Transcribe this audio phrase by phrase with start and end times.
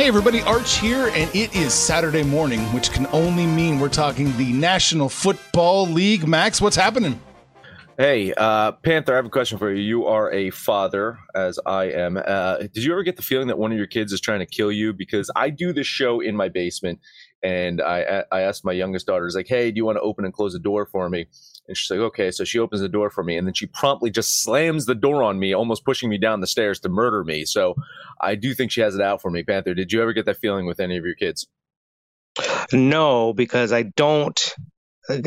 [0.00, 4.34] Hey everybody, Arch here, and it is Saturday morning, which can only mean we're talking
[4.38, 6.26] the National Football League.
[6.26, 7.20] Max, what's happening?
[7.98, 9.82] Hey, uh, Panther, I have a question for you.
[9.82, 12.16] You are a father, as I am.
[12.16, 14.46] Uh, did you ever get the feeling that one of your kids is trying to
[14.46, 14.94] kill you?
[14.94, 17.00] Because I do this show in my basement,
[17.42, 20.24] and I I asked my youngest daughter, "Is like, hey, do you want to open
[20.24, 21.26] and close the door for me?"
[21.70, 24.10] And she's like, "Okay." So she opens the door for me, and then she promptly
[24.10, 27.44] just slams the door on me, almost pushing me down the stairs to murder me.
[27.44, 27.76] So
[28.20, 29.44] I do think she has it out for me.
[29.44, 31.46] Panther, did you ever get that feeling with any of your kids?
[32.72, 34.54] No, because I don't.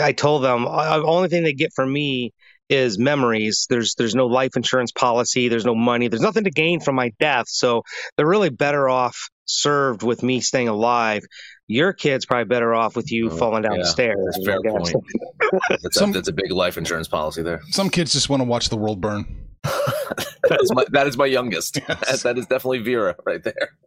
[0.02, 2.33] I told them the only thing they get from me
[2.67, 3.67] is memories.
[3.69, 5.47] There's there's no life insurance policy.
[5.47, 6.09] There's no money.
[6.09, 7.46] There's nothing to gain from my death.
[7.47, 7.84] So
[8.17, 11.23] they're really better off served with me staying alive.
[11.68, 14.18] Your kid's probably better off with you Oh, falling down yeah, the stairs.
[14.25, 14.94] That's a fair point.
[15.81, 17.62] That's, Some- a, that's a big life insurance policy there.
[17.69, 19.25] Some kids just want to watch the world burn.
[19.63, 21.79] that, is my, that is my youngest.
[21.88, 22.22] Yes.
[22.23, 23.78] That, that is definitely Vera right there.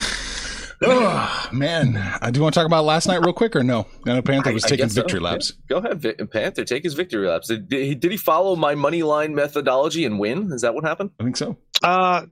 [0.84, 1.96] oh, man.
[2.20, 3.86] I do want to talk about last night real quick or no?
[4.06, 5.00] I know Panther was I- I taking guess so.
[5.02, 5.52] victory laps.
[5.68, 5.80] Yeah.
[5.80, 6.64] Go ahead, Vic- Panther.
[6.64, 7.48] Take his victory laps.
[7.48, 10.52] Did, did he, did he follow my money line methodology and win?
[10.52, 11.10] Is that what happened?
[11.18, 11.56] I think so.
[11.82, 12.26] Uh,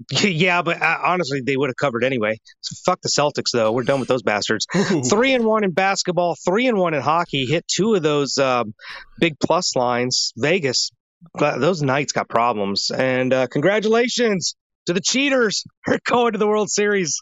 [0.22, 2.38] yeah, but uh, honestly, they would have covered anyway.
[2.60, 3.72] So fuck the Celtics, though.
[3.72, 4.66] We're done with those bastards.
[5.10, 7.46] three and one in basketball, three and one in hockey.
[7.46, 8.74] Hit two of those um,
[9.20, 10.32] big plus lines.
[10.36, 10.90] Vegas,
[11.34, 12.90] but those Knights got problems.
[12.90, 14.54] And uh, congratulations
[14.86, 15.64] to the cheaters.
[15.86, 17.18] They're going to the World Series.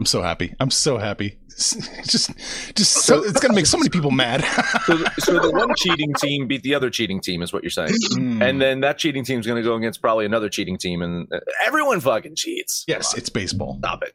[0.00, 0.54] I'm so happy.
[0.60, 1.38] I'm so happy.
[1.48, 2.30] just,
[2.76, 4.44] just so, it's gonna make so many people mad.
[4.86, 7.90] So, so the one cheating team beat the other cheating team, is what you're saying.
[8.12, 8.42] Mm.
[8.42, 11.40] And then that cheating team's going to go against probably another cheating team, and uh,
[11.66, 12.84] everyone fucking cheats.
[12.88, 13.76] yes, it's baseball.
[13.80, 14.14] stop it.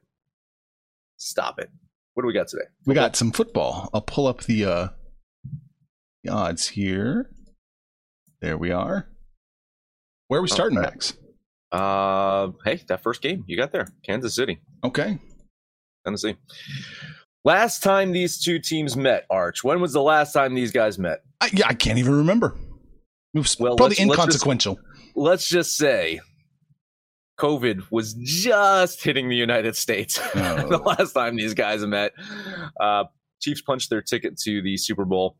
[1.18, 1.70] Stop it.
[2.14, 2.64] What do we got today?
[2.86, 3.90] We got some football.
[3.94, 4.88] I'll pull up the uh
[6.24, 7.30] the odds here.
[8.42, 9.10] There we are.
[10.28, 10.88] Where are we starting, Okay.
[10.90, 11.14] Max?
[11.72, 15.20] Uh, hey, that first game you got there, Kansas City, Okay.
[16.06, 16.36] Tennessee.
[17.46, 19.64] Last time these two teams met, Arch.
[19.64, 21.24] When was the last time these guys met?
[21.42, 22.56] I, yeah, I can't even remember.
[23.34, 24.80] It was Well, probably let's- let's just- inconsequential.
[25.16, 26.22] Let's just say
[27.40, 30.68] COVID was just hitting the United States Oh.
[30.70, 32.14] the last time these guys met.
[32.80, 33.06] Uh,
[33.42, 35.36] Chiefs punched their ticket to the Super Bowl.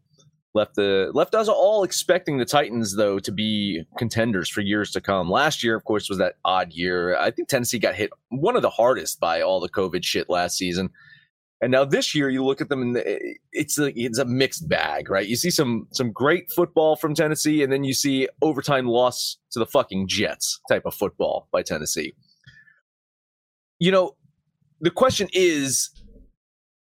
[0.56, 5.02] Left the left us all expecting the Titans though to be contenders for years to
[5.02, 5.32] come.
[5.32, 7.18] Last year, of course, was that odd year.
[7.18, 10.56] I think Tennessee got hit one of the hardest by all the COVID shit last
[10.58, 10.92] season.
[11.60, 13.02] And now this year, you look at them and
[13.52, 15.26] it's a it's a mixed bag, right?
[15.26, 19.60] You see some some great football from Tennessee, and then you see overtime loss to
[19.60, 22.14] the fucking Jets type of football by Tennessee.
[23.80, 24.18] You know,
[24.82, 25.90] the question is,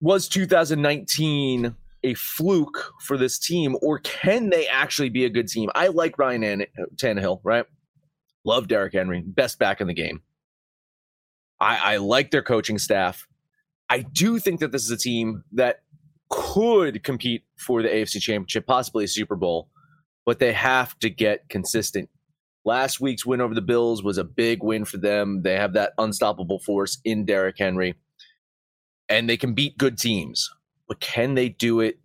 [0.01, 1.75] was 2019
[2.05, 5.69] a fluke for this team, or can they actually be a good team?
[5.75, 6.65] I like Ryan An-
[6.95, 7.65] Tannehill, right?
[8.45, 10.21] Love Derrick Henry, best back in the game.
[11.59, 13.27] I, I like their coaching staff.
[13.89, 15.81] I do think that this is a team that
[16.29, 19.69] could compete for the AFC Championship, possibly a Super Bowl,
[20.25, 22.09] but they have to get consistent.
[22.65, 25.43] Last week's win over the Bills was a big win for them.
[25.43, 27.95] They have that unstoppable force in Derrick Henry,
[29.07, 30.49] and they can beat good teams,
[30.87, 31.99] but can they do it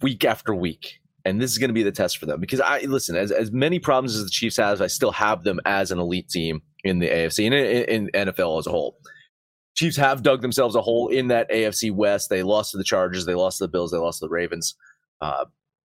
[0.00, 1.00] week after week?
[1.24, 3.52] And this is going to be the test for them because I listen as as
[3.52, 7.00] many problems as the Chiefs have, I still have them as an elite team in
[7.00, 8.98] the AFC and in, in NFL as a whole.
[9.74, 12.30] Chiefs have dug themselves a hole in that AFC West.
[12.30, 14.74] They lost to the Chargers, they lost to the Bills, they lost to the Ravens.
[15.20, 15.44] Uh,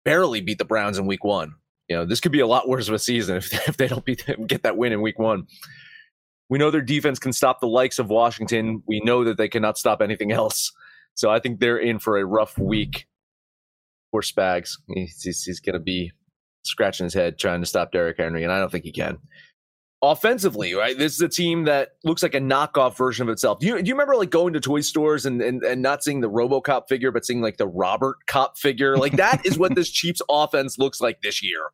[0.04, 1.54] barely beat the Browns in Week One.
[1.88, 4.04] You know, this could be a lot worse of a season if, if they don't
[4.04, 5.46] beat them, get that win in Week One.
[6.48, 8.82] We know their defense can stop the likes of Washington.
[8.86, 10.70] We know that they cannot stop anything else.
[11.14, 13.06] So I think they're in for a rough week.
[14.10, 14.78] for Spags.
[14.88, 16.12] He's, he's, he's going to be
[16.64, 19.18] scratching his head trying to stop Derrick Henry, and I don't think he can
[20.02, 20.98] offensively, right?
[20.98, 23.60] This is a team that looks like a knockoff version of itself.
[23.60, 26.20] Do you, do you remember like going to toy stores and, and, and not seeing
[26.20, 28.98] the Robocop figure, but seeing like the Robert Cop figure?
[28.98, 31.70] Like that is what this Chiefs offense looks like this year.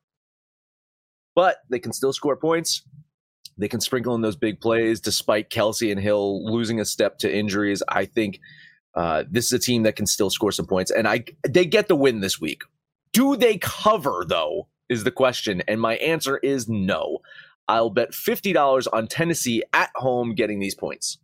[1.35, 2.83] But they can still score points.
[3.57, 7.35] They can sprinkle in those big plays despite Kelce and Hill losing a step to
[7.35, 7.83] injuries.
[7.89, 8.41] I think
[8.95, 11.89] uh, this is a team that can still score some points, and I they get
[11.89, 12.63] the win this week.
[13.13, 14.69] Do they cover though?
[14.89, 17.19] Is the question, and my answer is no.
[17.69, 21.19] I'll bet $50 on Tennessee at home getting these points.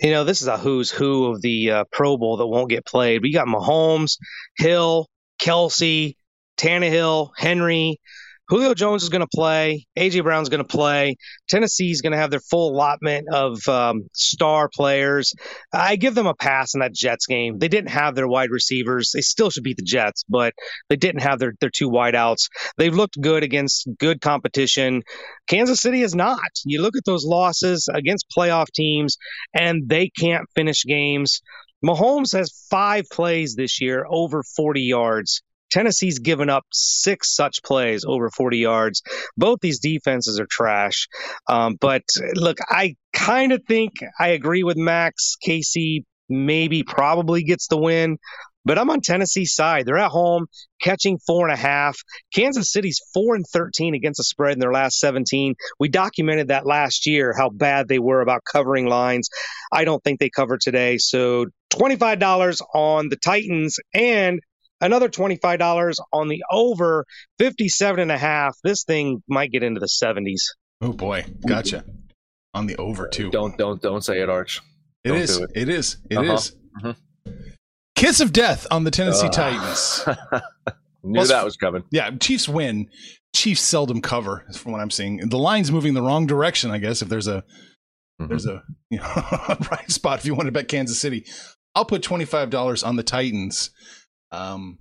[0.00, 2.86] You know, this is a who's who of the uh, Pro Bowl that won't get
[2.86, 3.22] played.
[3.22, 4.18] We got Mahomes,
[4.56, 5.08] Hill,
[5.40, 6.14] Kelce,
[6.56, 8.00] Tannehill, Henry,
[8.48, 9.86] Julio Jones is going to play.
[9.98, 11.16] AJ Brown's going to play.
[11.48, 15.34] Tennessee's going to have their full allotment of um, star players.
[15.72, 17.58] I give them a pass in that Jets game.
[17.58, 19.10] They didn't have their wide receivers.
[19.12, 20.54] They still should beat the Jets, but
[20.88, 22.48] they didn't have their, their two wideouts.
[22.76, 25.02] They've looked good against good competition.
[25.48, 26.40] Kansas City is not.
[26.64, 29.16] You look at those losses against playoff teams,
[29.54, 31.40] and they can't finish games.
[31.84, 35.42] Mahomes has five plays this year over 40 yards.
[35.70, 39.02] Tennessee's given up six such plays over 40 yards.
[39.36, 41.08] Both these defenses are trash.
[41.48, 42.02] Um, but
[42.34, 45.34] look, I kind of think I agree with Max.
[45.46, 48.18] KC maybe probably gets the win.
[48.66, 49.86] But I'm on Tennessee's side.
[49.86, 50.46] They're at home,
[50.82, 51.96] catching four and a half.
[52.34, 55.54] Kansas City's four and 13 against the spread in their last 17.
[55.78, 59.28] We documented that last year, how bad they were about covering lines.
[59.72, 60.98] I don't think they cover today.
[60.98, 64.40] So $25 on the Titans and
[64.80, 67.04] another $25 on the over
[67.38, 68.56] 57 and a half.
[68.64, 70.40] This thing might get into the 70s.
[70.80, 71.84] Oh boy, gotcha.
[72.54, 73.30] On the over too.
[73.30, 74.60] Don't don't don't say it, Arch.
[75.04, 75.36] It Don't is.
[75.38, 75.50] do it.
[75.54, 75.98] It is.
[76.10, 76.32] It Uh-huh.
[76.34, 76.56] is.
[76.82, 76.96] Mhm.
[77.94, 79.32] Kiss of death on the Tennessee Ugh.
[79.32, 80.04] Titans.
[81.02, 81.82] Knew Plus- that was coming.
[81.90, 82.90] Yeah, Chiefs win.
[83.34, 85.28] Chiefs seldom cover, from what I'm seeing.
[85.28, 86.70] The line's moving the wrong direction.
[86.70, 87.44] I guess if there's a
[88.20, 88.28] Mhm.
[88.28, 89.04] there's a you know
[89.48, 91.24] a bright spot if you want to bet Kansas City,
[91.74, 93.70] I'll put twenty five dollars on the Titans.
[94.32, 94.78] Um,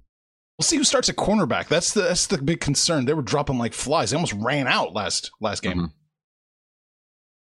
[0.57, 1.68] we'll see who starts at cornerback.
[1.68, 3.06] That's the that's the big concern.
[3.06, 4.12] They were dropping like flies.
[4.12, 5.77] They almost ran out last last game.
[5.77, 5.92] Mhm.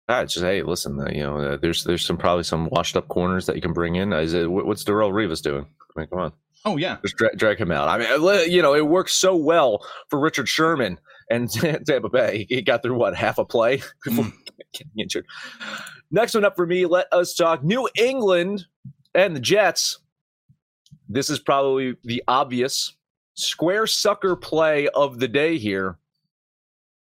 [0.09, 3.09] Ah, just hey, listen, uh, you know, uh, there's there's some probably some washed up
[3.09, 4.13] corners that you can bring in.
[4.13, 5.65] Is it, what's Darrelle Revis doing?
[5.97, 6.33] I mean, come on,
[6.67, 7.89] Oh yeah, just drag, drag him out.
[7.89, 10.99] I mean, uh, you know, it works so well for Richard Sherman
[11.31, 11.51] and
[11.87, 12.45] Tampa Bay.
[12.51, 14.31] He got through what half a play before
[14.75, 15.27] getting injured.
[16.11, 16.85] Next one up for me.
[16.85, 18.67] Let us talk New England
[19.15, 20.01] and the Jets.
[21.09, 22.95] This is probably the obvious
[23.35, 25.99] square sucker play of the day here.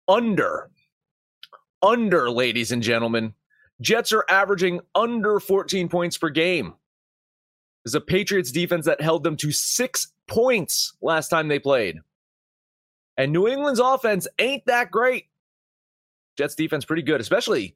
[0.08, 0.70] Under
[1.82, 3.34] under, ladies and gentlemen.
[3.81, 6.75] Jets are averaging under 14 points per game.
[7.84, 11.96] There's a Patriots defense that held them to six points last time they played.
[13.16, 15.26] And New England's offense ain't that great.
[16.37, 17.75] Jets defense pretty good, especially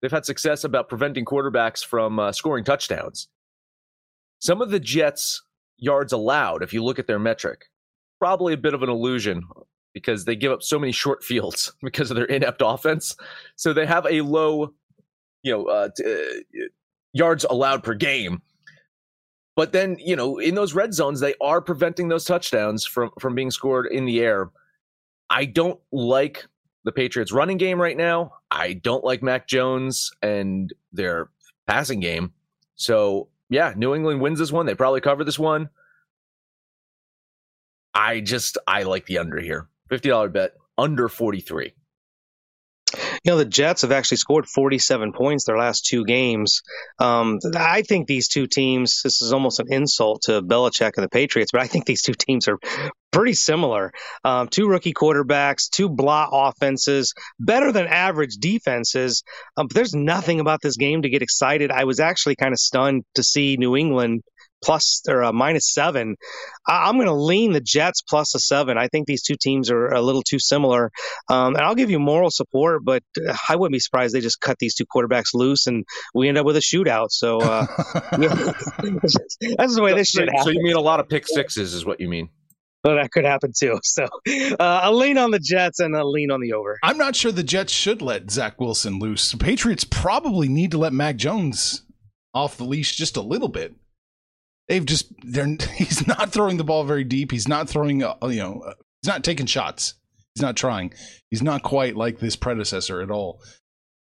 [0.00, 3.28] they've had success about preventing quarterbacks from uh, scoring touchdowns.
[4.38, 5.42] Some of the Jets'
[5.78, 7.66] yards allowed, if you look at their metric,
[8.18, 9.42] probably a bit of an illusion
[9.92, 13.16] because they give up so many short fields because of their inept offense.
[13.56, 14.74] So they have a low,
[15.42, 16.66] you know, uh, t- uh,
[17.12, 18.42] yards allowed per game.
[19.54, 23.34] But then, you know, in those red zones, they are preventing those touchdowns from from
[23.34, 24.50] being scored in the air.
[25.30, 26.46] I don't like
[26.84, 28.34] the Patriots running game right now.
[28.50, 31.30] I don't like Mac Jones and their
[31.66, 32.32] passing game.
[32.76, 34.66] So, yeah, New England wins this one.
[34.66, 35.70] They probably cover this one.
[37.94, 39.68] I just I like the under here.
[39.90, 41.74] $50 bet under 43.
[43.26, 46.62] You know, the Jets have actually scored 47 points their last two games.
[47.00, 51.08] Um, I think these two teams, this is almost an insult to Belichick and the
[51.08, 52.58] Patriots, but I think these two teams are
[53.10, 53.90] pretty similar.
[54.22, 59.24] Um, two rookie quarterbacks, two blah offenses, better than average defenses.
[59.56, 61.72] Um, but there's nothing about this game to get excited.
[61.72, 64.22] I was actually kind of stunned to see New England
[64.62, 66.16] plus or uh, minus seven.
[66.66, 68.78] I- I'm going to lean the Jets plus a seven.
[68.78, 70.90] I think these two teams are a little too similar.
[71.28, 74.40] Um, and I'll give you moral support, but uh, I wouldn't be surprised they just
[74.40, 75.84] cut these two quarterbacks loose and
[76.14, 77.08] we end up with a shootout.
[77.10, 77.66] So uh,
[79.56, 81.84] that's the way this so, shit so you mean a lot of pick sixes is
[81.84, 82.28] what you mean?
[82.86, 83.78] well, that could happen too.
[83.82, 84.06] So
[84.60, 86.78] uh, a lean on the Jets and a lean on the over.
[86.82, 89.30] I'm not sure the Jets should let Zach Wilson loose.
[89.30, 91.82] The Patriots probably need to let Mac Jones
[92.34, 93.74] off the leash just a little bit.
[94.68, 97.30] They've just they're he's not throwing the ball very deep.
[97.30, 99.94] He's not throwing uh, you know uh, he's not taking shots.
[100.34, 100.92] He's not trying.
[101.30, 103.40] He's not quite like this predecessor at all.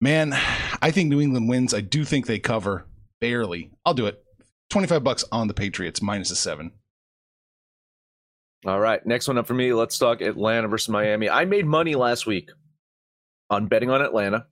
[0.01, 0.33] Man,
[0.81, 1.75] I think New England wins.
[1.75, 2.87] I do think they cover
[3.21, 3.71] barely.
[3.85, 4.23] I'll do it.
[4.71, 6.73] 25 bucks on the Patriots minus a 7.
[8.67, 9.75] All right, next one up for me.
[9.75, 11.29] Let's talk Atlanta versus Miami.
[11.29, 12.51] I made money last week
[13.51, 14.47] on betting on Atlanta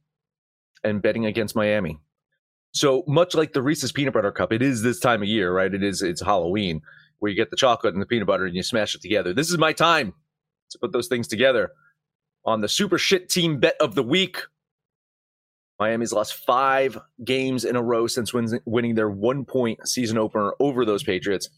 [0.84, 1.98] and betting against Miami.
[2.72, 5.72] So much like the Reese's Peanut Butter Cup, it is this time of year, right?
[5.72, 6.02] It is.
[6.02, 6.80] It's Halloween
[7.18, 9.32] where you get the chocolate and the peanut butter and you smash it together.
[9.32, 10.12] This is my time
[10.70, 11.70] to put those things together
[12.44, 14.38] on the super shit team bet of the week.
[15.78, 20.84] Miami's lost five games in a row since winning their one point season opener over
[20.84, 21.48] those Patriots.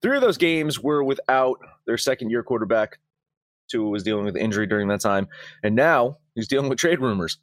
[0.00, 2.98] Three of those games were without their second year quarterback.
[3.68, 5.28] Tua was dealing with injury during that time.
[5.62, 7.38] And now he's dealing with trade rumors.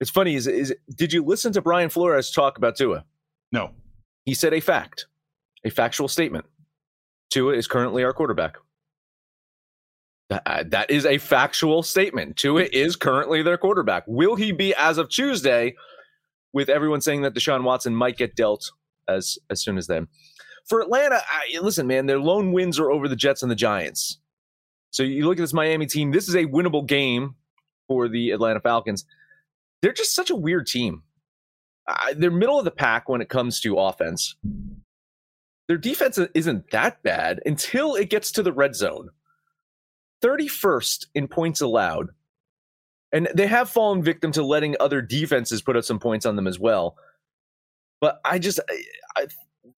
[0.00, 3.04] It's funny, is, is did you listen to Brian Flores talk about Tua?
[3.52, 3.70] No.
[4.24, 5.06] He said a fact,
[5.64, 6.46] a factual statement.
[7.30, 8.56] Tua is currently our quarterback.
[10.28, 12.36] That, uh, that is a factual statement.
[12.36, 14.04] Tua is currently their quarterback.
[14.06, 15.74] Will he be as of Tuesday?
[16.52, 18.70] With everyone saying that Deshaun Watson might get dealt
[19.06, 20.08] as as soon as then
[20.66, 24.18] for Atlanta, I, listen, man, their lone wins are over the Jets and the Giants.
[24.90, 26.10] So you look at this Miami team.
[26.10, 27.36] This is a winnable game
[27.86, 29.04] for the Atlanta Falcons.
[29.86, 31.04] They're just such a weird team.
[31.86, 34.34] Uh, they're middle of the pack when it comes to offense.
[35.68, 39.10] Their defense isn't that bad until it gets to the red zone.
[40.24, 42.08] 31st in points allowed.
[43.12, 46.48] And they have fallen victim to letting other defenses put up some points on them
[46.48, 46.96] as well.
[48.00, 48.58] But I just,
[49.16, 49.28] I,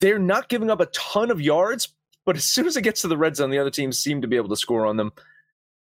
[0.00, 1.92] they're not giving up a ton of yards,
[2.24, 4.26] but as soon as it gets to the red zone, the other teams seem to
[4.26, 5.12] be able to score on them.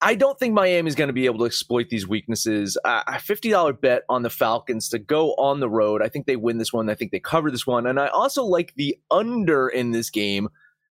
[0.05, 2.77] I don't think Miami's going to be able to exploit these weaknesses.
[2.85, 6.03] A $50 bet on the Falcons to go on the road.
[6.03, 6.91] I think they win this one.
[6.91, 7.87] I think they cover this one.
[7.87, 10.49] And I also like the under in this game.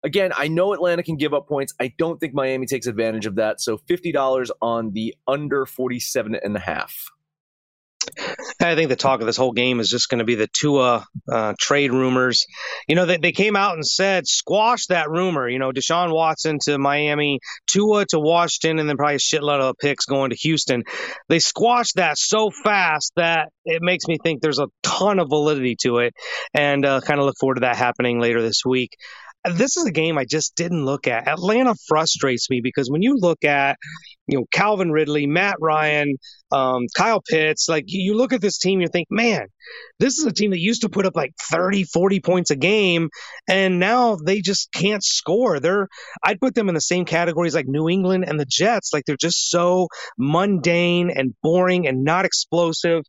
[0.02, 1.72] Again, I know Atlanta can give up points.
[1.80, 3.60] I don't think Miami takes advantage of that.
[3.60, 7.10] So $50 on the under 47 and a half.
[8.60, 11.04] I think the talk of this whole game is just going to be the Tua
[11.30, 12.46] uh, trade rumors.
[12.88, 15.48] You know, they, they came out and said, squash that rumor.
[15.48, 19.76] You know, Deshaun Watson to Miami, Tua to Washington, and then probably a shitload of
[19.78, 20.84] picks going to Houston.
[21.28, 25.76] They squashed that so fast that it makes me think there's a ton of validity
[25.82, 26.14] to it
[26.54, 28.96] and uh, kind of look forward to that happening later this week
[29.52, 31.28] this is a game I just didn't look at.
[31.28, 33.76] Atlanta frustrates me because when you look at,
[34.26, 36.16] you know, Calvin Ridley, Matt Ryan,
[36.50, 39.46] um, Kyle Pitts, like you look at this team, you think, man,
[39.98, 43.08] this is a team that used to put up like 30, 40 points a game,
[43.48, 45.60] and now they just can't score.
[45.60, 45.88] They're,
[46.22, 48.90] I'd put them in the same categories like New England and the Jets.
[48.92, 49.88] Like they're just so
[50.18, 53.02] mundane and boring and not explosive.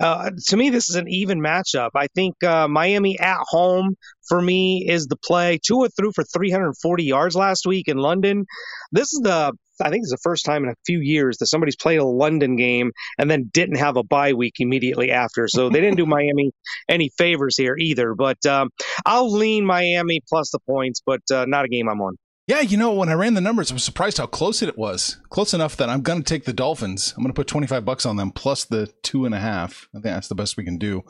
[0.00, 1.90] Uh, to me, this is an even matchup.
[1.94, 3.96] I think uh, Miami at home
[4.28, 5.58] for me is the play.
[5.64, 8.46] Tua threw for 340 yards last week in London.
[8.92, 11.76] This is the I think it's the first time in a few years that somebody's
[11.76, 15.46] played a London game and then didn't have a bye week immediately after.
[15.48, 16.50] So they didn't do Miami
[16.88, 18.14] any favors here either.
[18.14, 18.70] But um,
[19.06, 22.16] I'll lean Miami plus the points, but uh, not a game I'm on.
[22.48, 25.18] Yeah, you know, when I ran the numbers, I was surprised how close it was.
[25.28, 27.12] Close enough that I'm going to take the Dolphins.
[27.14, 29.86] I'm going to put 25 bucks on them plus the two and a half.
[29.92, 31.04] I think that's the best we can do.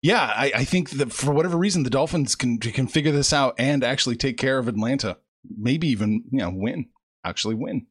[0.00, 3.54] Yeah, I, I think that for whatever reason, the Dolphins can can figure this out
[3.58, 5.18] and actually take care of Atlanta.
[5.56, 6.86] Maybe even you know win,
[7.22, 7.86] actually win.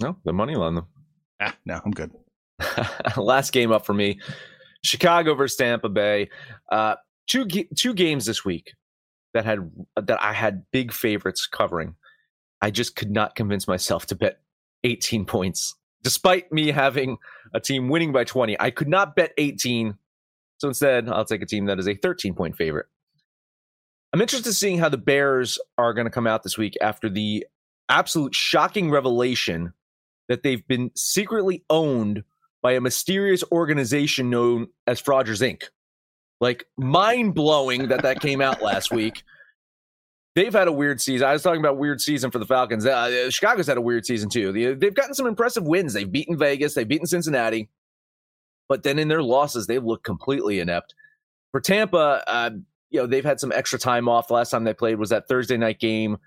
[0.00, 0.86] No, the money on them.
[1.40, 2.12] Ah, no, I'm good.
[3.16, 4.20] Last game up for me:
[4.82, 6.30] Chicago versus Tampa Bay.
[6.70, 6.94] Uh,
[7.26, 8.72] two two games this week
[9.34, 11.96] that had that I had big favorites covering.
[12.62, 14.40] I just could not convince myself to bet
[14.84, 15.74] 18 points.
[16.02, 17.16] Despite me having
[17.54, 19.94] a team winning by 20, I could not bet 18.
[20.58, 22.86] So instead, I'll take a team that is a 13 point favorite.
[24.12, 27.08] I'm interested in seeing how the Bears are going to come out this week after
[27.08, 27.46] the
[27.88, 29.72] absolute shocking revelation
[30.28, 32.22] that they've been secretly owned
[32.62, 35.64] by a mysterious organization known as Frogers Inc.
[36.40, 39.22] Like mind blowing that that came out last week
[40.34, 41.26] they've had a weird season.
[41.26, 42.86] I was talking about weird season for the Falcons.
[42.86, 44.52] Uh, Chicago's had a weird season too.
[44.52, 45.92] They've gotten some impressive wins.
[45.92, 46.74] They've beaten Vegas.
[46.74, 47.68] They've beaten Cincinnati,
[48.68, 50.94] but then in their losses, they've looked completely inept.
[51.52, 52.50] For Tampa, uh,
[52.90, 54.28] you know they've had some extra time off.
[54.28, 56.18] The last time they played was that Thursday night game,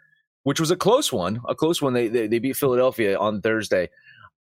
[0.44, 1.42] which was a close one.
[1.48, 1.94] A close one.
[1.94, 3.90] They they, they beat Philadelphia on Thursday.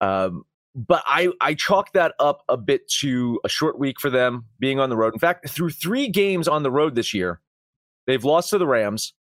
[0.00, 0.44] Um,
[0.76, 4.78] but I, I chalk that up a bit to a short week for them being
[4.78, 5.14] on the road.
[5.14, 7.40] In fact, through three games on the road this year,
[8.06, 9.14] they've lost to the Rams,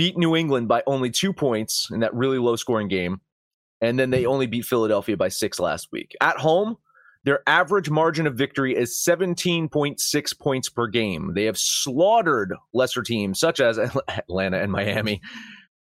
[0.00, 3.20] beat New England by only two points in that really low scoring game.
[3.82, 4.32] And then they mm-hmm.
[4.32, 6.16] only beat Philadelphia by six last week.
[6.22, 6.78] At home,
[7.24, 11.32] their average margin of victory is 17.6 points per game.
[11.34, 15.20] They have slaughtered lesser teams such as Atlanta and Miami.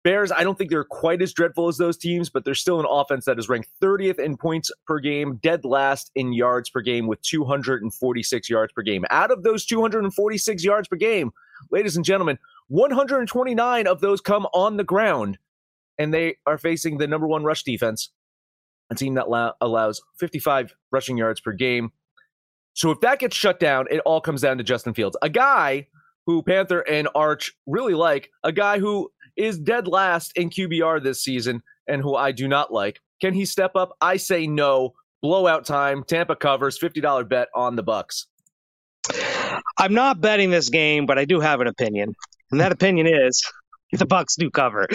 [0.03, 2.87] Bears, I don't think they're quite as dreadful as those teams, but they're still an
[2.89, 7.07] offense that is ranked 30th in points per game, dead last in yards per game
[7.07, 9.05] with 246 yards per game.
[9.11, 11.33] Out of those 246 yards per game,
[11.71, 12.39] ladies and gentlemen,
[12.71, 15.39] 129 of those come on the ground,
[15.99, 18.11] and they are facing the number one rush defense
[18.91, 21.93] a team that la- allows 55 rushing yards per game.
[22.75, 25.87] So if that gets shut down, it all comes down to Justin Fields, a guy
[26.27, 31.23] who Panther and Arch really like, a guy who is dead last in QBR this
[31.23, 33.01] season and who I do not like.
[33.21, 33.97] Can he step up?
[34.01, 34.95] I say no.
[35.23, 36.05] Blowout time.
[36.05, 36.79] Tampa covers.
[36.79, 38.27] $50 bet on the Bucks.
[39.79, 42.15] I'm not betting this game, but I do have an opinion.
[42.51, 43.43] And that opinion is
[43.99, 44.87] the Bucks do cover.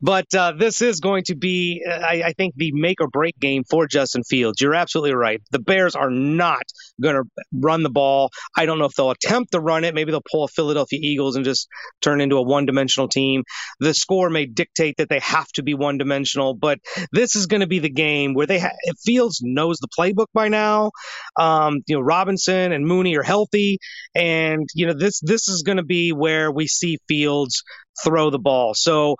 [0.00, 3.38] But uh, this is going to be, uh, I, I, think, the make or break
[3.38, 4.60] game for Justin Fields.
[4.60, 5.40] You're absolutely right.
[5.50, 6.62] The Bears are not
[7.00, 8.30] going to run the ball.
[8.56, 9.94] I don't know if they'll attempt to run it.
[9.94, 11.68] Maybe they'll pull a Philadelphia Eagles and just
[12.00, 13.42] turn into a one dimensional team.
[13.80, 16.78] The score may dictate that they have to be one dimensional, but
[17.12, 18.70] this is going to be the game where they ha-
[19.04, 20.90] Fields knows the playbook by now.
[21.36, 23.78] Um, you know, Robinson and Mooney are healthy,
[24.14, 27.62] and you know this this is going to be where we see Fields
[28.02, 28.74] throw the ball.
[28.74, 29.16] So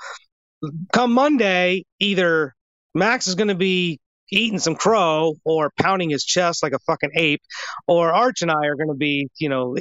[0.92, 2.54] come Monday, either
[2.94, 3.98] Max is going to be
[4.32, 7.40] eating some crow or pounding his chest like a fucking ape,
[7.86, 9.76] or Arch and I are going to be, you know,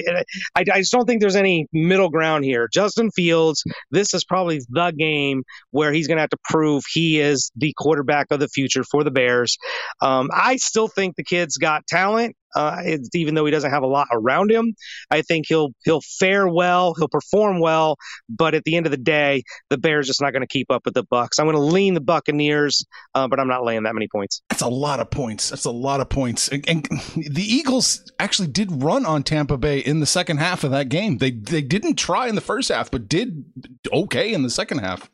[0.56, 2.70] I, I just don't think there's any middle ground here.
[2.72, 7.20] Justin Fields, this is probably the game where he's going to have to prove he
[7.20, 9.58] is the quarterback of the future for the Bears.
[10.02, 12.36] Um, I still think the kid's got talent.
[12.56, 14.74] Uh, even though he doesn't have a lot around him,
[15.12, 17.98] I think he'll he'll fare well, he'll perform well.
[18.30, 20.84] But at the end of the day, the Bears just not going to keep up
[20.86, 21.40] with the Bucks.
[21.40, 24.42] I'm going to lean the Buccaneers, uh, but I'm not laying that many points.
[24.50, 25.50] That's a lot of points.
[25.50, 26.48] That's a lot of points.
[26.50, 26.86] And, and
[27.16, 31.18] the Eagles actually did run on Tampa Bay in the second half of that game.
[31.18, 33.46] They they didn't try in the first half, but did
[33.92, 35.10] okay in the second half.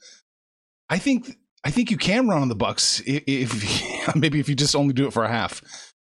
[0.89, 4.55] I think I think you can run on the Bucks if, if maybe if you
[4.55, 5.61] just only do it for a half.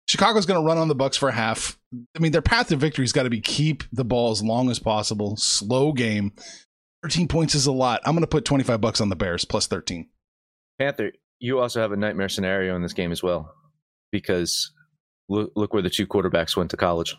[0.08, 1.78] Chicago's going to run on the Bucks for a half.
[2.16, 4.80] I mean, their path to victory's got to be keep the ball as long as
[4.80, 6.34] possible, slow game.
[7.04, 8.02] 13 points is a lot.
[8.06, 10.10] I'm going to put 25 bucks on the Bears plus 13.
[10.80, 13.54] Panther, you also have a nightmare scenario in this game as well
[14.12, 14.72] because
[15.30, 17.16] look, look where the two quarterbacks went to college.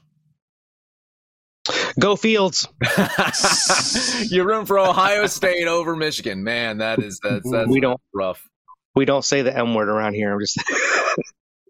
[1.98, 2.66] Go Fields.
[4.30, 6.42] You're room for Ohio State over Michigan.
[6.42, 8.42] Man, that is that's, that's we don't rough.
[8.94, 10.32] We don't say the M word around here.
[10.32, 10.58] I'm just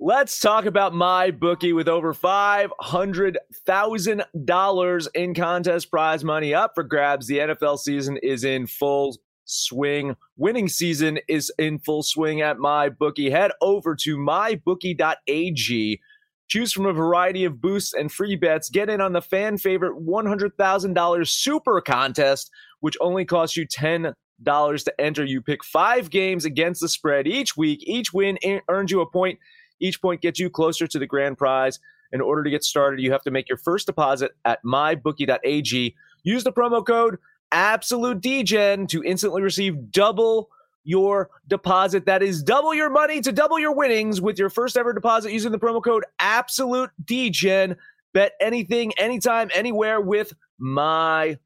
[0.06, 7.26] Let's talk about my bookie with over $500,000 in contest prize money up for grabs.
[7.26, 10.14] The NFL season is in full swing.
[10.36, 13.30] Winning season is in full swing at my bookie.
[13.30, 16.00] Head over to mybookie.ag.
[16.48, 18.68] Choose from a variety of boosts and free bets.
[18.68, 24.12] Get in on the fan favorite $100,000 super contest, which only costs you 10
[24.42, 25.24] dollars to enter.
[25.24, 27.82] You pick five games against the spread each week.
[27.86, 28.38] Each win
[28.68, 29.38] earns you a point.
[29.80, 31.80] Each point gets you closer to the grand prize.
[32.12, 35.94] In order to get started, you have to make your first deposit at mybookie.ag.
[36.22, 37.18] Use the promo code
[37.52, 40.48] AbsoluteDGen to instantly receive double
[40.84, 42.06] your deposit.
[42.06, 45.52] That is double your money to double your winnings with your first ever deposit using
[45.52, 47.76] the promo code AbsoluteDGen.
[48.12, 51.38] Bet anything, anytime, anywhere with my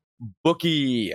[0.44, 1.14] bookie.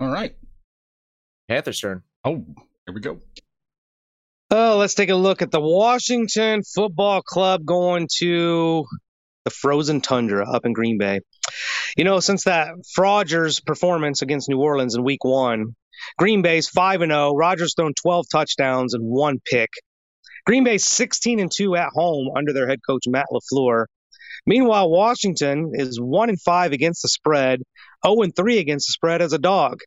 [0.00, 0.34] All right.
[1.48, 2.02] Panther's turn.
[2.24, 2.44] Oh,
[2.86, 3.20] here we go.
[4.50, 8.84] Oh, let's take a look at the Washington Football Club going to
[9.44, 11.20] the frozen tundra up in Green Bay.
[11.96, 15.74] You know, since that Frogger's performance against New Orleans in week one,
[16.16, 17.34] Green Bay's 5 and 0.
[17.34, 19.70] Rodgers thrown 12 touchdowns and one pick.
[20.46, 23.86] Green Bay's 16 and 2 at home under their head coach Matt LaFleur.
[24.46, 27.60] Meanwhile, Washington is 1 and 5 against the spread,
[28.06, 29.80] 0 and 3 against the spread as a dog.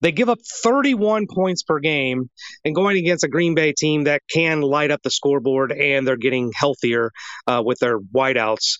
[0.00, 2.30] They give up 31 points per game
[2.64, 6.16] and going against a Green Bay team that can light up the scoreboard and they're
[6.16, 7.10] getting healthier
[7.46, 8.76] uh, with their wideouts.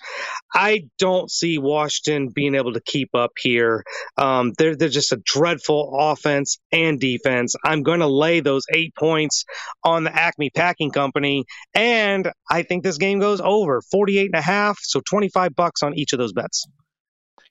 [0.54, 3.82] I don't see Washington being able to keep up here.
[4.16, 7.54] Um, they're, they're just a dreadful offense and defense.
[7.64, 9.44] I'm going to lay those eight points
[9.82, 14.40] on the Acme Packing Company, and I think this game goes over 48 and a
[14.40, 16.66] half, so 25 bucks on each of those bets.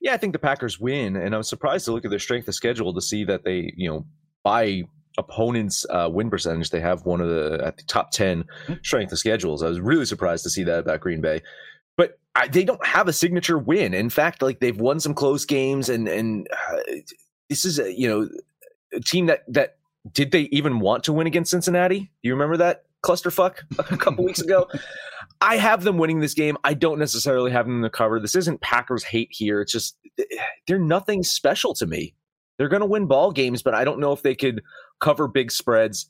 [0.01, 2.47] Yeah, I think the Packers win, and I was surprised to look at their strength
[2.47, 4.05] of schedule to see that they, you know,
[4.43, 4.83] by
[5.17, 8.73] opponents' uh, win percentage, they have one of the at the top ten hmm.
[8.83, 9.63] strength of schedules.
[9.63, 11.41] I was really surprised to see that about Green Bay,
[11.95, 13.93] but I, they don't have a signature win.
[13.93, 16.77] In fact, like they've won some close games, and and uh,
[17.49, 18.29] this is a you know
[18.93, 19.77] a team that that
[20.11, 21.99] did they even want to win against Cincinnati?
[21.99, 24.67] Do you remember that clusterfuck a couple weeks ago?
[25.41, 26.57] I have them winning this game.
[26.63, 28.19] I don't necessarily have them the cover.
[28.19, 29.61] This isn't Packers hate here.
[29.61, 29.97] It's just
[30.67, 32.15] they're nothing special to me.
[32.57, 34.63] They're going to win ball games, but I don't know if they could
[34.99, 36.07] cover big spreads.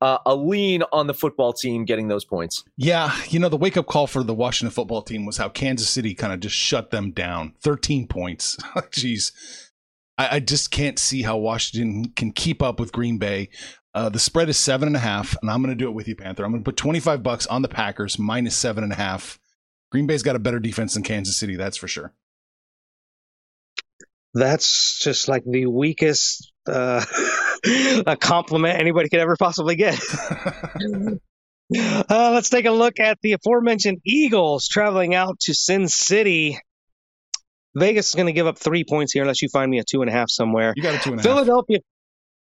[0.00, 2.62] Uh, a lean on the football team getting those points.
[2.76, 5.90] Yeah, you know the wake up call for the Washington football team was how Kansas
[5.90, 7.54] City kind of just shut them down.
[7.60, 8.56] Thirteen points.
[8.76, 9.32] Jeez,
[10.16, 13.48] I, I just can't see how Washington can keep up with Green Bay.
[13.98, 16.06] Uh, the spread is seven and a half, and I'm going to do it with
[16.06, 16.44] you, Panther.
[16.44, 19.40] I'm going to put 25 bucks on the Packers minus seven and a half.
[19.90, 22.14] Green Bay's got a better defense than Kansas City, that's for sure.
[24.34, 27.04] That's just like the weakest uh,
[28.06, 29.98] a compliment anybody could ever possibly get.
[31.76, 36.56] uh, let's take a look at the aforementioned Eagles traveling out to Sin City.
[37.74, 40.02] Vegas is going to give up three points here unless you find me a two
[40.02, 40.72] and a half somewhere.
[40.76, 41.78] You got a two and a Philadelphia,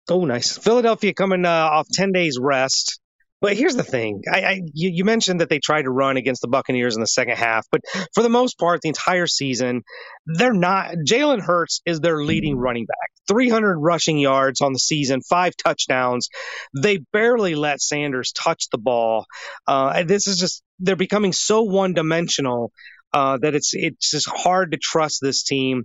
[0.08, 0.56] Oh, nice.
[0.58, 3.00] Philadelphia coming uh, off 10 days rest.
[3.40, 4.22] But here's the thing.
[4.32, 7.06] I, I you, you, mentioned that they tried to run against the Buccaneers in the
[7.06, 7.82] second half, but
[8.14, 9.82] for the most part, the entire season,
[10.24, 10.94] they're not.
[11.06, 13.10] Jalen Hurts is their leading running back.
[13.28, 16.30] 300 rushing yards on the season, five touchdowns.
[16.74, 19.26] They barely let Sanders touch the ball.
[19.66, 22.72] Uh, this is just, they're becoming so one dimensional
[23.14, 25.84] uh, that it's it's just hard to trust this team.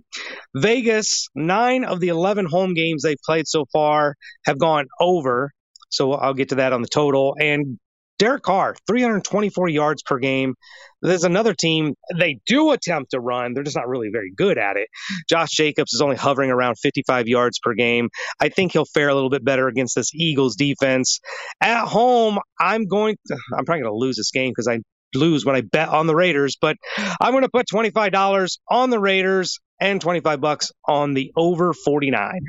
[0.54, 5.52] Vegas, nine of the eleven home games they've played so far have gone over.
[5.88, 7.36] So I'll get to that on the total.
[7.40, 7.78] And
[8.18, 10.54] Derek Carr, 324 yards per game.
[11.00, 13.54] There's another team, they do attempt to run.
[13.54, 14.88] They're just not really very good at it.
[15.26, 18.10] Josh Jacobs is only hovering around 55 yards per game.
[18.38, 21.20] I think he'll fare a little bit better against this Eagles defense.
[21.62, 24.80] At home, I'm going to, I'm probably going to lose this game because I
[25.14, 26.76] lose when I bet on the Raiders, but
[27.20, 32.40] I'm going to put $25 on the Raiders and 25 bucks on the over 49.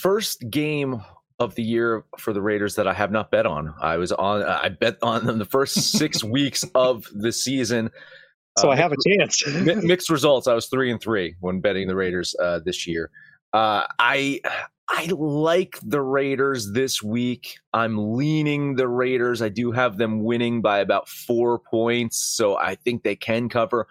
[0.00, 1.02] First game
[1.38, 3.74] of the year for the Raiders that I have not bet on.
[3.80, 7.90] I was on I bet on them the first 6 weeks of the season.
[8.58, 9.46] So uh, I have a chance.
[9.84, 10.46] mixed results.
[10.46, 13.10] I was 3 and 3 when betting the Raiders uh, this year.
[13.52, 14.40] Uh, I
[14.96, 17.58] I like the Raiders this week.
[17.74, 19.42] I'm leaning the Raiders.
[19.42, 23.88] I do have them winning by about four points, so I think they can cover.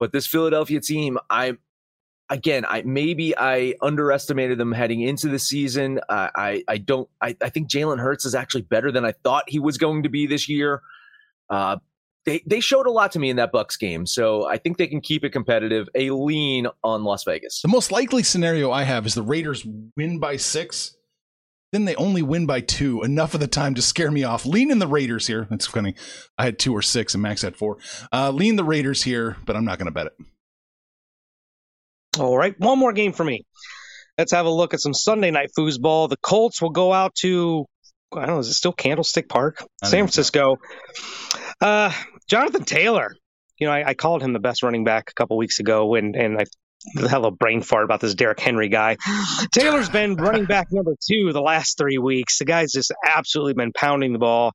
[0.00, 1.58] But this Philadelphia team, I
[2.30, 6.00] again, I maybe I underestimated them heading into the season.
[6.08, 7.10] I I don't.
[7.20, 10.08] I, I think Jalen Hurts is actually better than I thought he was going to
[10.08, 10.80] be this year.
[11.50, 11.76] Uh,
[12.28, 14.86] they they showed a lot to me in that Bucks game, so I think they
[14.86, 15.88] can keep it competitive.
[15.94, 17.62] A lean on Las Vegas.
[17.62, 20.96] The most likely scenario I have is the Raiders win by six,
[21.72, 23.02] then they only win by two.
[23.02, 24.44] Enough of the time to scare me off.
[24.44, 25.46] Lean in the Raiders here.
[25.48, 25.94] That's funny.
[26.36, 27.78] I had two or six, and Max had four.
[28.12, 30.12] Uh, lean the Raiders here, but I'm not going to bet it.
[32.18, 33.44] All right, one more game for me.
[34.18, 36.08] Let's have a look at some Sunday night foosball.
[36.08, 37.66] The Colts will go out to
[38.12, 39.62] I don't know, is it still Candlestick Park?
[39.84, 40.56] San Francisco.
[41.60, 41.92] Uh,
[42.28, 43.14] Jonathan Taylor.
[43.58, 46.14] You know, I, I, called him the best running back a couple weeks ago, and
[46.14, 46.44] and I
[46.96, 48.96] had a little brain fart about this Derrick Henry guy.
[49.52, 52.38] Taylor's been running back number two the last three weeks.
[52.38, 54.52] The guy's just absolutely been pounding the ball.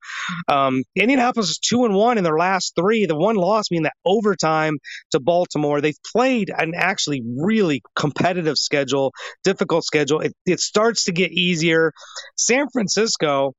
[0.47, 3.05] Um, Indianapolis is two and one in their last three.
[3.05, 4.77] The one loss being that overtime
[5.11, 5.81] to Baltimore.
[5.81, 10.21] They've played an actually really competitive schedule, difficult schedule.
[10.21, 11.91] It, it starts to get easier.
[12.37, 13.53] San Francisco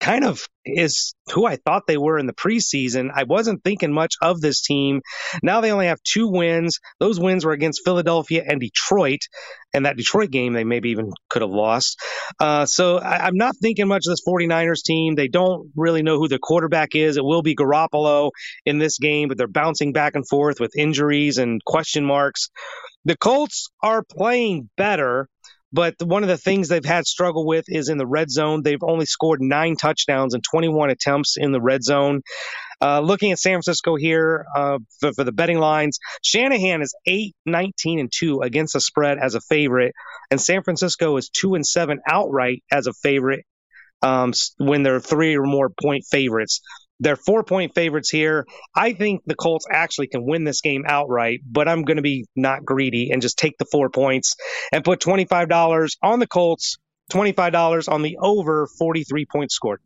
[0.00, 3.10] kind of is who I thought they were in the preseason.
[3.14, 5.00] I wasn't thinking much of this team.
[5.42, 6.78] Now they only have two wins.
[7.00, 9.20] Those wins were against Philadelphia and Detroit.
[9.74, 11.98] And that Detroit game, they maybe even could have lost.
[12.40, 15.14] Uh, so I, am not thinking much of this 49ers team.
[15.14, 17.16] They don't really know who the quarterback is.
[17.16, 18.30] It will be Garoppolo
[18.64, 22.48] in this game, but they're bouncing back and forth with injuries and question marks.
[23.04, 25.28] The Colts are playing better
[25.72, 28.62] but one of the things they've had struggle with is in the red zone.
[28.62, 32.22] They've only scored nine touchdowns and 21 attempts in the red zone.
[32.80, 37.34] Uh, looking at San Francisco here uh, for, for, the betting lines, Shanahan is 8,
[37.44, 39.94] 19, and 2 against the spread as a favorite,
[40.30, 43.44] and San Francisco is 2 and 7 outright as a favorite
[44.02, 46.60] um, when they're three or more point favorites.
[47.00, 48.46] They're four point favorites here.
[48.74, 52.26] I think the Colts actually can win this game outright, but I'm going to be
[52.34, 54.34] not greedy and just take the four points
[54.72, 56.76] and put $25 on the Colts,
[57.12, 59.80] $25 on the over 43 points scored.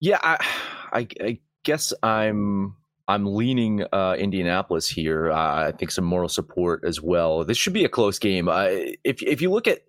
[0.00, 0.46] Yeah, I,
[0.92, 2.76] I, I guess I'm
[3.10, 5.32] I'm leaning uh, Indianapolis here.
[5.32, 7.44] Uh, I think some moral support as well.
[7.44, 8.48] This should be a close game.
[8.48, 8.68] Uh,
[9.02, 9.80] if if you look at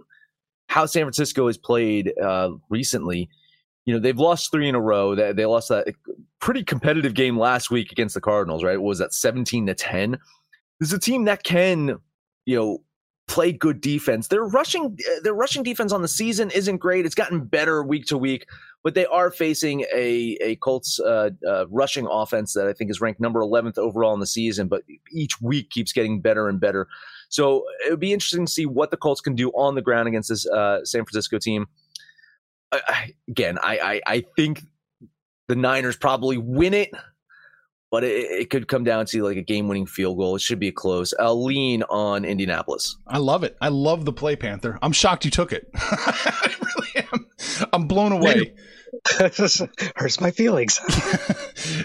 [0.68, 3.30] how San Francisco has played uh, recently,
[3.86, 5.16] you know they've lost three in a row.
[5.16, 5.88] They, they lost that
[6.40, 8.64] pretty competitive game last week against the Cardinals.
[8.64, 8.82] Right?
[8.82, 10.12] Was that seventeen to ten?
[10.80, 12.00] This is a team that can,
[12.46, 12.84] you know,
[13.28, 14.28] play good defense.
[14.28, 17.06] Their rushing their rushing defense on the season isn't great.
[17.06, 18.46] It's gotten better week to week,
[18.84, 23.02] but they are facing a a Colts uh, uh, rushing offense that I think is
[23.02, 26.88] ranked number 11th overall in the season, but each week keeps getting better and better.
[27.30, 30.08] So it would be interesting to see what the Colts can do on the ground
[30.10, 31.68] against this uh, San Francisco team
[33.28, 34.64] again, I, I, I think
[35.48, 36.92] the Niners probably win it,
[37.90, 40.36] but it, it, could come down to like a game-winning field goal.
[40.36, 41.14] It should be a close.
[41.20, 42.98] I'll lean on Indianapolis.
[43.08, 43.58] I love it.
[43.62, 44.80] I love the play, Panther.
[44.82, 45.70] I'm shocked you took it.
[45.76, 47.28] I really am.
[47.74, 48.54] I'm blown away.
[49.96, 50.80] hurts my feelings.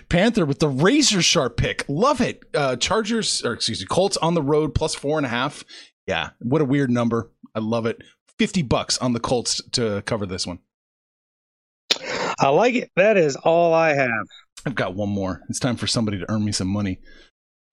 [0.08, 1.84] Panther with the razor sharp pick.
[1.88, 2.44] Love it.
[2.54, 5.64] Uh, Chargers, or excuse me, Colts on the road plus four and a half.
[6.06, 7.30] Yeah, what a weird number.
[7.54, 8.02] I love it.
[8.38, 10.58] 50 bucks on the Colts to cover this one.
[12.38, 12.90] I like it.
[12.96, 14.26] That is all I have.
[14.64, 15.42] I've got one more.
[15.48, 16.98] It's time for somebody to earn me some money.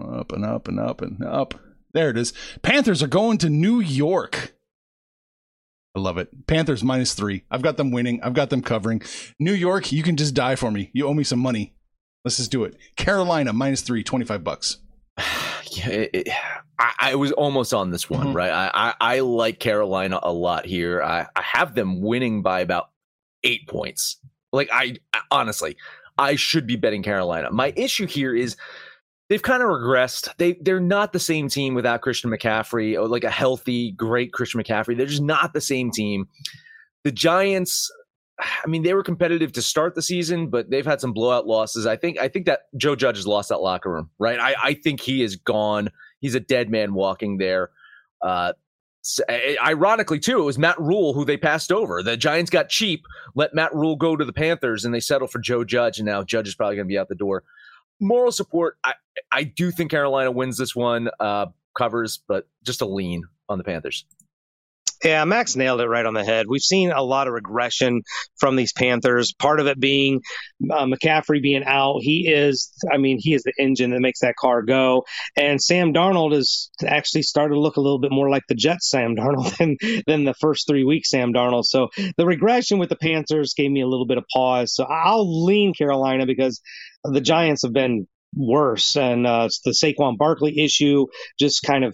[0.02, 1.54] Up and up and up and up.
[1.94, 2.34] There it is.
[2.62, 4.56] Panthers are going to New York.
[5.96, 6.48] I love it.
[6.48, 7.44] Panthers minus three.
[7.52, 8.22] I've got them winning.
[8.24, 9.02] I've got them covering.
[9.40, 10.90] New York, you can just die for me.
[10.94, 11.76] You owe me some money.
[12.26, 12.76] Let's just do it.
[12.96, 14.78] Carolina minus three, 25 bucks.
[15.72, 16.30] yeah, it, it,
[16.80, 18.36] I, I, was almost on this one, mm-hmm.
[18.36, 18.50] right?
[18.50, 21.04] I, I, I, like Carolina a lot here.
[21.04, 22.90] I, I have them winning by about
[23.44, 24.20] eight points.
[24.54, 24.96] Like I,
[25.32, 25.76] honestly,
[26.18, 27.52] I should be betting Carolina.
[27.52, 28.56] My issue here is
[29.30, 30.30] they've kind of regressed.
[30.38, 34.62] They they're not the same team without Christian McCaffrey or like a healthy, great Christian
[34.62, 34.96] McCaffrey.
[34.96, 36.28] They're just not the same team.
[37.04, 37.92] The Giants,
[38.40, 41.86] I mean, they were competitive to start the season, but they've had some blowout losses.
[41.88, 44.40] I think I think that Joe Judge has lost that locker room, right?
[44.40, 45.90] I, I think he is gone.
[46.20, 47.72] He's a dead man walking there.
[48.22, 48.54] Uh,
[49.64, 52.02] ironically too, it was Matt Rhule who they passed over.
[52.02, 53.04] The Giants got cheap,
[53.36, 56.24] let Matt Rhule go to the Panthers, and they settled for Joe Judge, and now
[56.24, 57.44] Judge is probably going to be out the door.
[58.00, 58.94] Moral support, I
[59.32, 63.64] I do think Carolina wins this one, uh, covers, but just a lean on the
[63.64, 64.06] Panthers.
[65.04, 66.46] Yeah, Max nailed it right on the head.
[66.48, 68.04] We've seen a lot of regression
[68.40, 69.34] from these Panthers.
[69.34, 70.22] Part of it being
[70.72, 71.98] uh, McCaffrey being out.
[72.00, 75.04] He is, I mean, he is the engine that makes that car go.
[75.36, 78.90] And Sam Darnold has actually started to look a little bit more like the Jets
[78.90, 79.76] Sam Darnold than,
[80.08, 81.66] than the first three weeks Sam Darnold.
[81.66, 84.74] So the regression with the Panthers gave me a little bit of pause.
[84.74, 86.62] So I'll lean Carolina because
[87.04, 88.96] the Giants have been worse.
[88.96, 91.94] And uh, the Saquon Barkley issue just kind of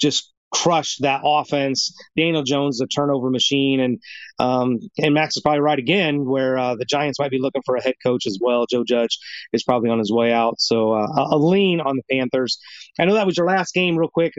[0.00, 0.32] just
[0.62, 1.94] crush that offense.
[2.16, 4.00] Daniel Jones, a turnover machine, and
[4.38, 7.76] um, and Max is probably right again, where uh, the Giants might be looking for
[7.76, 8.66] a head coach as well.
[8.70, 9.18] Joe Judge
[9.52, 12.58] is probably on his way out, so uh, a lean on the Panthers.
[12.98, 14.32] I know that was your last game, real quick.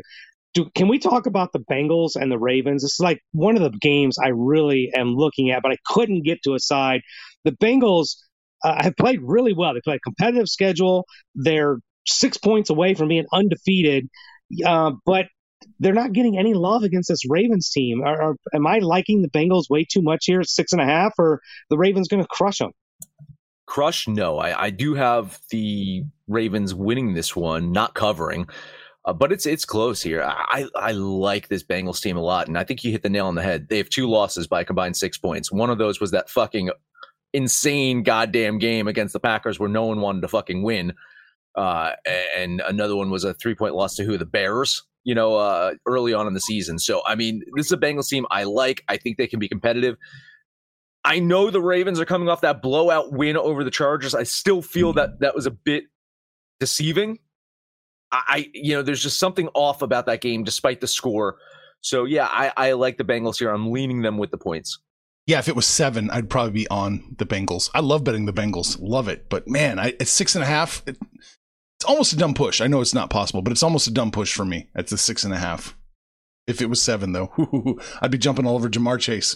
[0.53, 2.81] Do, can we talk about the Bengals and the Ravens?
[2.81, 6.23] This is like one of the games I really am looking at, but I couldn't
[6.23, 7.01] get to a side.
[7.43, 8.15] The Bengals
[8.63, 9.73] uh, have played really well.
[9.73, 11.05] They play a competitive schedule.
[11.35, 11.77] They're
[12.07, 14.09] six points away from being undefeated.
[14.65, 15.27] Uh, but
[15.79, 18.01] they're not getting any love against this Ravens team.
[18.03, 20.85] Are, are, am I liking the Bengals way too much here, at six and a
[20.85, 22.71] half, or the Ravens going to crush them?
[23.65, 24.07] Crush?
[24.07, 28.47] No, I, I do have the Ravens winning this one, not covering.
[29.07, 30.21] Uh, but it's it's close here.
[30.21, 33.27] I I like this Bengals team a lot, and I think you hit the nail
[33.27, 33.69] on the head.
[33.69, 35.49] They have two losses by combined six points.
[35.49, 36.71] One of those was that fucking
[37.33, 40.93] insane goddamn game against the Packers where no one wanted to fucking win,
[41.55, 41.93] uh,
[42.35, 45.73] and another one was a three point loss to who the Bears you know, uh,
[45.85, 46.77] early on in the season.
[46.77, 48.83] So, I mean, this is a Bengals team I like.
[48.89, 49.95] I think they can be competitive.
[51.05, 54.13] I know the Ravens are coming off that blowout win over the Chargers.
[54.13, 55.23] I still feel that mm-hmm.
[55.23, 55.85] that was a bit
[56.59, 57.19] deceiving.
[58.11, 61.37] I, you know, there's just something off about that game despite the score.
[61.79, 63.49] So, yeah, I, I like the Bengals here.
[63.49, 64.77] I'm leaning them with the points.
[65.25, 67.69] Yeah, if it was seven, I'd probably be on the Bengals.
[67.73, 69.29] I love betting the Bengals, love it.
[69.29, 71.36] But man, I, at six and a half, it, it's
[71.87, 72.61] almost a dumb push.
[72.61, 74.69] I know it's not possible, but it's almost a dumb push for me.
[74.75, 75.75] It's a six and a half.
[76.45, 77.31] If it was seven, though,
[78.01, 79.35] I'd be jumping all over Ja'Marr Chase.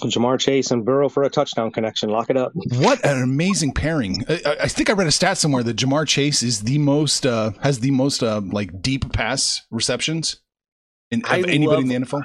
[0.00, 2.08] Ja'Marr Chase and Burrow for a touchdown connection.
[2.08, 2.52] Lock it up.
[2.54, 4.24] What an amazing pairing!
[4.28, 7.50] I, I think I read a stat somewhere that Ja'Marr Chase is the most uh,
[7.62, 10.40] has the most uh, like deep pass receptions
[11.10, 12.22] in of I anybody love- in the NFL.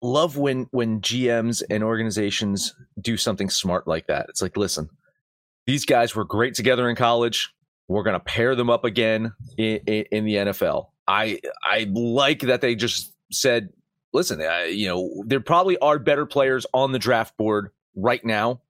[0.00, 4.26] love when when GMs and organizations do something smart like that.
[4.28, 4.88] It's like, listen,
[5.66, 7.52] these guys were great together in college.
[7.88, 10.88] We're going to pair them up again in, in, in the NFL.
[11.06, 13.70] I I like that they just said,
[14.12, 18.60] listen, uh, you know, there probably are better players on the draft board right now,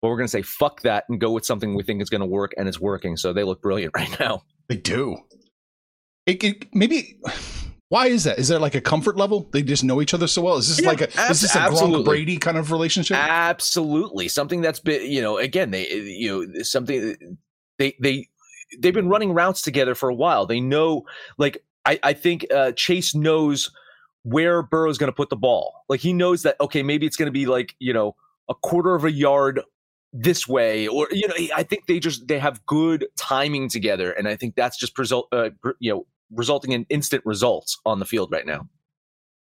[0.00, 2.20] but we're going to say fuck that and go with something we think is going
[2.20, 3.16] to work, and it's working.
[3.16, 4.42] So they look brilliant right now.
[4.68, 5.16] They do.
[6.26, 7.18] It, it, maybe.
[7.88, 8.38] Why is that?
[8.38, 9.50] Is there like a comfort level?
[9.52, 10.56] They just know each other so well.
[10.56, 12.06] Is this Yeah, like a is this a Gronk.
[12.06, 13.18] Brady kind of relationship?
[13.18, 17.36] Absolutely, something that's been you know again they you know something
[17.78, 18.28] they they
[18.78, 20.46] they've been running routes together for a while.
[20.46, 21.04] They know
[21.38, 23.70] like I I think uh, Chase knows
[24.24, 25.84] where Burrow's going to put the ball.
[25.88, 28.14] Like he knows that okay maybe it's going to be like you know
[28.48, 29.60] a quarter of a yard
[30.12, 34.28] this way or you know I think they just they have good timing together and
[34.28, 38.30] I think that's just result uh, you know resulting in instant results on the field
[38.30, 38.68] right now.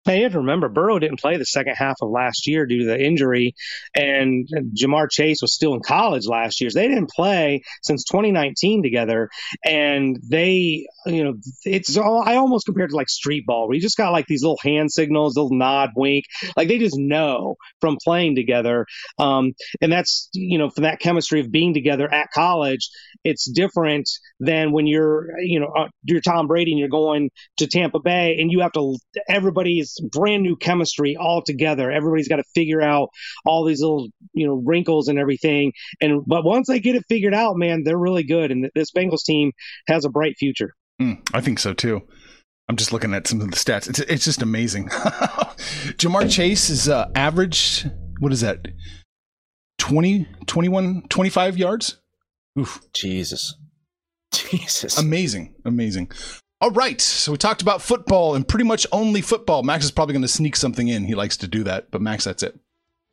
[0.05, 2.79] Hey, you have to remember, Burrow didn't play the second half of last year due
[2.79, 3.55] to the injury,
[3.95, 4.45] and
[4.77, 6.69] Ja'Marr Chase was still in college last year.
[6.69, 9.29] So they didn't play since 2019 together,
[9.63, 13.81] and they, you know, it's all I almost compared to like street ball, where you
[13.81, 16.25] just got like these little hand signals, little nod, wink,
[16.57, 18.85] like they just know from playing together,
[19.19, 22.89] um, and that's you know, for that chemistry of being together at college,
[23.23, 24.09] it's different
[24.41, 28.35] than when you're, you know, uh, you're Tom Brady and you're going to Tampa Bay,
[28.37, 28.97] and you have to
[29.29, 31.91] everybody's brand new chemistry all together.
[31.91, 33.09] Everybody's got to figure out
[33.45, 35.73] all these little, you know, wrinkles and everything.
[36.01, 38.51] And but once they get it figured out, man, they're really good.
[38.51, 39.51] And this Bengals team
[39.87, 40.73] has a bright future.
[41.01, 42.01] Mm, I think so too.
[42.69, 43.89] I'm just looking at some of the stats.
[43.89, 44.87] It's it's just amazing.
[44.89, 47.85] Ja'Marr Chase is uh, average.
[48.19, 48.67] What is that?
[49.79, 51.99] 20, 21, 25 yards.
[52.57, 52.79] Oof.
[52.93, 53.57] Jesus,
[54.33, 54.97] Jesus.
[54.97, 55.55] Amazing.
[55.65, 56.11] Amazing.
[56.63, 57.01] All right.
[57.01, 59.63] So we talked about football and pretty much only football.
[59.63, 61.03] Max is probably going to sneak something in.
[61.03, 61.91] He likes to do that.
[61.91, 62.57] But Max, that's it.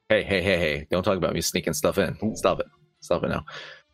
[0.09, 0.87] Hey, hey, hey, hey!
[0.89, 2.37] Don't talk about me sneaking stuff in.
[2.37, 2.67] Stop it.
[3.01, 3.45] Stop it now.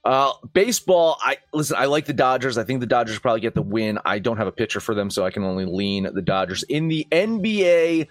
[0.05, 1.17] Uh, baseball.
[1.23, 1.79] I listen.
[1.79, 2.59] I like the Dodgers.
[2.59, 3.99] I think the Dodgers probably get the win.
[4.05, 6.63] I don't have a pitcher for them, so I can only lean the Dodgers.
[6.65, 8.09] In the NBA,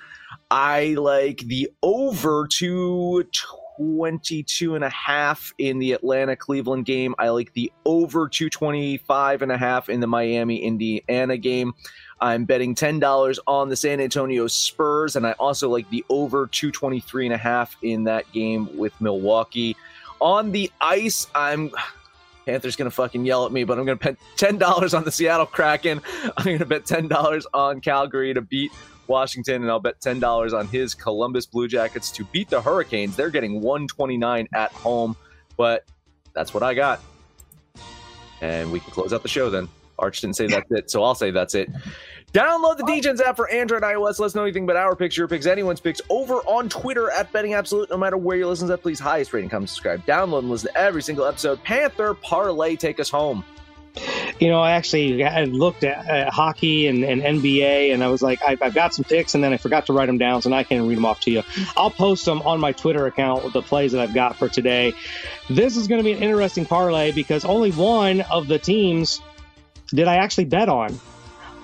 [0.50, 3.24] I like the over to
[3.78, 7.16] 22 and a half in the Atlanta Cleveland game.
[7.18, 11.74] I like the over 225 and a half in the Miami Indiana game.
[12.22, 17.26] I'm betting $10 on the San Antonio Spurs, and I also like the over 223
[17.26, 19.76] and a half in that game with Milwaukee.
[20.22, 21.72] On the ice, I'm
[22.46, 25.46] Panthers gonna fucking yell at me, but I'm gonna bet ten dollars on the Seattle
[25.46, 26.02] Kraken.
[26.38, 28.72] I'm gonna bet ten dollars on Calgary to beat
[29.08, 33.16] Washington, and I'll bet ten dollars on his Columbus Blue Jackets to beat the Hurricanes.
[33.16, 35.16] They're getting 129 at home,
[35.58, 35.86] but
[36.34, 37.02] that's what I got.
[38.42, 39.70] And we can close out the show then.
[39.98, 41.70] Arch didn't say that's it, so I'll say that's it.
[42.34, 44.20] Download the DJs app for Android, iOS.
[44.20, 47.32] Let us know anything but our picks, your picks, anyone's picks over on Twitter at
[47.32, 47.90] Betting Absolute.
[47.90, 50.70] No matter where you listen to that, please highest rating, comment, subscribe, download, and listen
[50.74, 51.64] to every single episode.
[51.64, 53.46] Panther Parlay, take us home.
[54.40, 58.42] You know, I actually I looked at, hockey and, and NBA, and I was like,
[58.42, 60.64] I, I've got some picks, and then I forgot to write them down, so I
[60.64, 61.44] can't read them off to you.
[61.78, 64.94] I'll post them on my Twitter account with the plays that I've got for today.
[65.50, 69.22] This is going to be an interesting parlay because only one of the teams
[69.88, 71.00] did I actually bet on.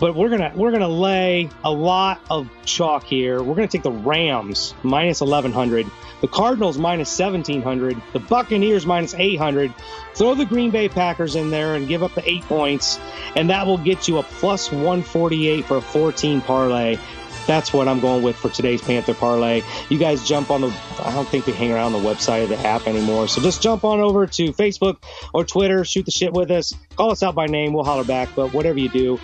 [0.02, 3.44] But we're gonna we're gonna lay a lot of chalk here.
[3.44, 5.86] We're gonna take the Rams minus eleven hundred,
[6.22, 9.72] the Cardinals minus seventeen hundred, the Buccaneers minus eight hundred.
[10.16, 13.00] Throw the Green Bay Packers in there and give up the eight points,
[13.36, 16.98] and that will get you a plus one forty eight for a fourteen parlay.
[17.46, 19.62] That's what I'm going with for today's Panther parlay.
[19.90, 20.76] You guys jump on the.
[21.04, 23.28] I don't think we hang around the website of the app anymore.
[23.28, 24.98] So just jump on over to Facebook
[25.32, 28.30] or Twitter, shoot the shit with us, call us out by name, we'll holler back.
[28.36, 29.20] But whatever you do,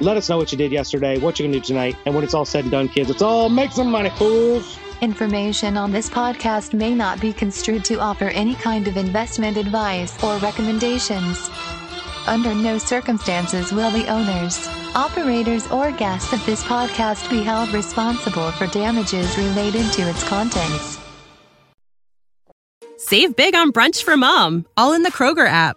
[0.00, 2.34] let us know what you did yesterday, what you're gonna do tonight, and when it's
[2.34, 4.78] all said and done, kids, it's all make some money, fools.
[5.00, 10.22] Information on this podcast may not be construed to offer any kind of investment advice
[10.22, 11.48] or recommendations.
[12.26, 18.50] Under no circumstances will the owners, operators, or guests of this podcast be held responsible
[18.52, 20.98] for damages related to its contents.
[22.98, 25.76] Save big on brunch for mom, all in the Kroger app.